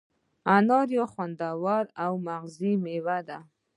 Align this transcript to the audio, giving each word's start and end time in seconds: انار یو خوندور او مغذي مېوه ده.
انار 0.55 0.87
یو 0.97 1.05
خوندور 1.13 1.85
او 2.03 2.13
مغذي 2.27 2.73
مېوه 2.83 3.17
ده. 3.27 3.39